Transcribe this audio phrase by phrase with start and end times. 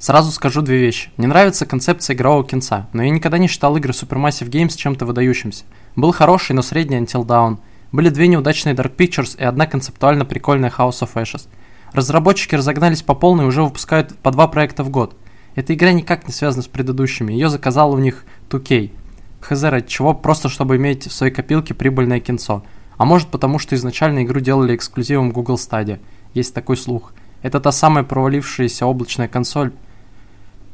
[0.00, 1.10] Сразу скажу две вещи.
[1.18, 5.64] Мне нравится концепция игрового кинца, но я никогда не считал игры Supermassive Games чем-то выдающимся.
[5.94, 7.58] Был хороший, но средний Until Dawn.
[7.92, 11.48] Были две неудачные Dark Pictures и одна концептуально прикольная House of Ashes.
[11.92, 15.18] Разработчики разогнались по полной и уже выпускают по два проекта в год.
[15.54, 18.92] Эта игра никак не связана с предыдущими, ее заказал у них 2K.
[19.40, 22.64] Хз, ради чего, просто чтобы иметь в своей копилке прибыльное кинцо.
[22.96, 26.00] А может потому, что изначально игру делали эксклюзивом Google Stadia.
[26.32, 27.12] Есть такой слух.
[27.42, 29.72] Это та самая провалившаяся облачная консоль,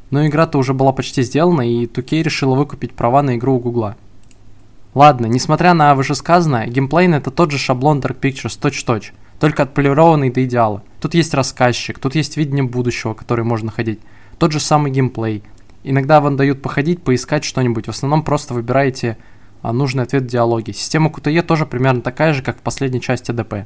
[0.09, 3.95] но игра-то уже была почти сделана, и 2K решила выкупить права на игру у Гугла.
[4.93, 10.43] Ладно, несмотря на вышесказанное, геймплейно это тот же шаблон Dark Pictures точь-точь, только отполированный до
[10.43, 10.81] идеала.
[10.99, 13.99] Тут есть рассказчик, тут есть видение будущего, которое можно ходить.
[14.39, 15.43] Тот же самый геймплей.
[15.83, 19.17] Иногда вам дают походить, поискать что-нибудь, в основном просто выбираете
[19.61, 20.73] а, нужный ответ в диалоге.
[20.73, 23.65] Система QTE тоже примерно такая же, как в последней части ДП.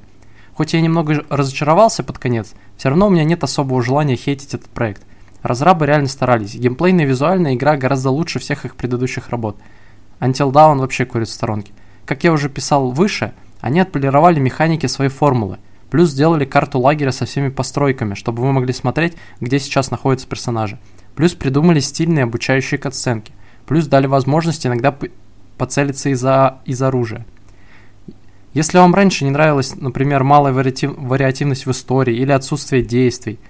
[0.54, 4.70] Хоть я немного разочаровался под конец, все равно у меня нет особого желания хейтить этот
[4.70, 5.04] проект.
[5.42, 6.56] Разрабы реально старались.
[6.56, 9.58] Геймплейная визуальная игра гораздо лучше всех их предыдущих работ.
[10.20, 11.74] Until Dawn вообще курит в сторонке.
[12.06, 15.58] Как я уже писал выше, они отполировали механики своей формулы,
[15.90, 20.80] плюс сделали карту лагеря со всеми постройками, чтобы вы могли смотреть, где сейчас находятся персонажи.
[21.16, 23.34] Плюс придумали стильные обучающие катсценки.
[23.66, 24.96] Плюс дали возможность иногда
[25.58, 26.24] поцелиться из,
[26.66, 27.26] из оружия.
[28.54, 33.40] Если вам раньше не нравилась, например, малая вариатив, вариативность в истории или отсутствие действий–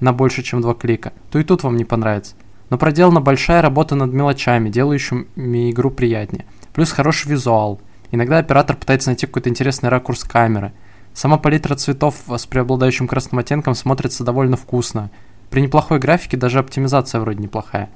[0.00, 2.34] на больше, чем два клика, то и тут вам не понравится.
[2.70, 6.44] Но проделана большая работа над мелочами, делающими игру приятнее.
[6.74, 7.80] Плюс хороший визуал.
[8.10, 10.72] Иногда оператор пытается найти какой-то интересный ракурс камеры.
[11.14, 15.10] Сама палитра цветов с преобладающим красным оттенком смотрится довольно вкусно.
[15.50, 17.90] При неплохой графике даже оптимизация вроде неплохая.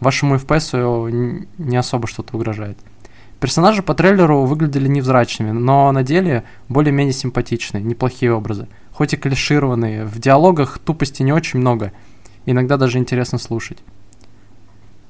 [0.00, 2.78] Вашему FPS не особо что-то угрожает.
[3.40, 8.66] Персонажи по трейлеру выглядели невзрачными, но на деле более-менее симпатичные, неплохие образы
[8.98, 10.04] хоть и клишированные.
[10.04, 11.92] В диалогах тупости не очень много,
[12.46, 13.78] иногда даже интересно слушать.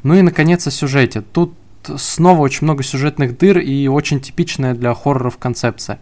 [0.02, 1.22] Ну и наконец о сюжете.
[1.22, 1.54] Тут
[1.96, 6.00] снова очень много сюжетных дыр и очень типичная для хорроров концепция.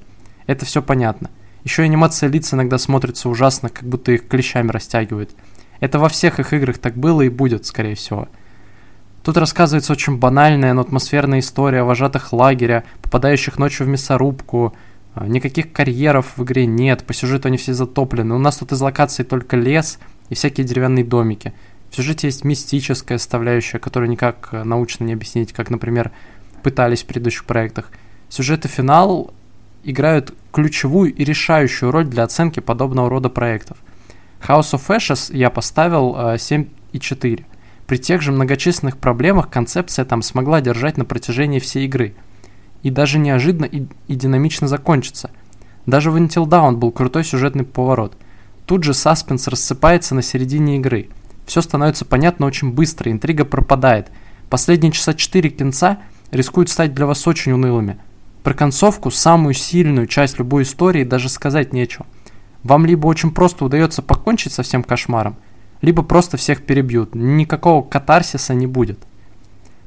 [0.49, 1.31] Это все понятно.
[1.63, 5.31] Еще анимация лиц иногда смотрится ужасно, как будто их клещами растягивают.
[5.79, 8.27] Это во всех их играх так было и будет, скорее всего.
[9.23, 14.75] Тут рассказывается очень банальная, но атмосферная история о вожатых лагеря, попадающих ночью в мясорубку,
[15.25, 18.35] никаких карьеров в игре нет, по сюжету они все затоплены.
[18.35, 21.55] У нас тут из локаций только лес и всякие деревянные домики.
[21.91, 26.13] В сюжете есть мистическая составляющая, которую никак э, научно не объяснить, как, например,
[26.63, 27.91] пытались в предыдущих проектах.
[28.29, 29.33] Сюжет и финал
[29.85, 33.79] играют ключевую и решающую роль для оценки подобного рода проектов.
[34.47, 37.45] House of Ashes я поставил э, 7,4.
[37.87, 42.15] При тех же многочисленных проблемах концепция там смогла держать на протяжении всей игры–
[42.87, 45.33] и даже неожиданно и, и динамично закончится.
[45.87, 48.17] Даже в Until Dawn был крутой сюжетный поворот.
[48.65, 51.09] Тут же саспенс рассыпается на середине игры.
[51.47, 54.13] Все становится понятно очень быстро, интрига пропадает.
[54.51, 55.99] Последние часа 4 кинца
[56.31, 57.99] рискуют стать для вас очень унылыми.
[58.45, 62.07] Про концовку, самую сильную часть любой истории, даже сказать нечего.
[62.63, 65.35] Вам либо очень просто удается покончить со всем кошмаром,
[65.83, 67.17] либо просто всех перебьют.
[67.17, 69.06] Никакого катарсиса не будет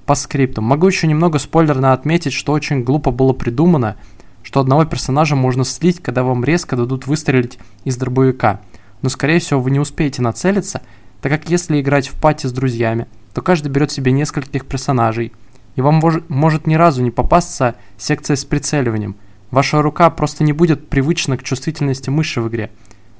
[0.09, 0.63] по скрипту.
[0.63, 3.95] Могу еще немного спойлерно отметить, что очень глупо было придумано,
[4.41, 8.59] что одного персонажа можно слить, когда вам резко дадут выстрелить из дробовика.
[9.03, 10.81] Но скорее всего вы не успеете нацелиться,
[11.21, 13.05] так как если играть в пати с друзьями,
[13.35, 15.31] то каждый берет себе нескольких персонажей,
[15.75, 19.15] и вам мож может ни разу не попасться секция с прицеливанием.
[19.51, 22.71] Ваша рука просто не будет привычна к чувствительности мыши в игре.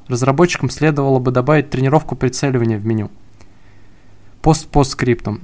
[0.08, 3.12] Разработчикам следовало бы добавить тренировку прицеливания в меню.
[4.42, 5.40] Пост-постскриптум.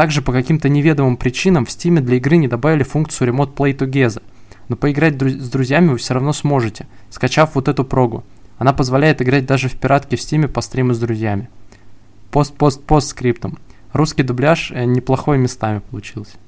[0.00, 4.22] Также по каким-то неведомым причинам в Steam для игры не добавили функцию Remote Play Together,
[4.70, 8.24] но поиграть дру- с друзьями вы все равно сможете, скачав вот эту прогу.
[8.56, 11.50] Она позволяет играть даже в пиратке в Steam по стриму с друзьями.
[12.30, 13.58] Пост-пост-пост скриптом.
[13.92, 16.38] Русский дубляж э, неплохой местами получился.